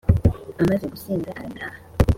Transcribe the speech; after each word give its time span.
amaze 0.61 0.85
gusinda 0.93 1.25
arataha 1.37 1.77